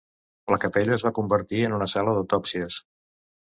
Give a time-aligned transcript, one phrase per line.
[0.53, 2.83] La capella es va convertir en una sala d'autòpsies.